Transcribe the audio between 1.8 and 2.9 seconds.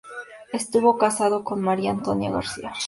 Antonia García.